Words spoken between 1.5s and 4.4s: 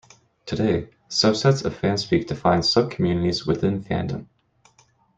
of fanspeak define subcommunities within fandom.